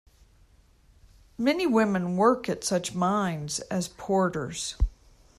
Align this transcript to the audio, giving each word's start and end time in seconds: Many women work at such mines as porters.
Many 1.37 1.67
women 1.67 2.17
work 2.17 2.49
at 2.49 2.63
such 2.63 2.95
mines 2.95 3.59
as 3.69 3.87
porters. 3.87 4.75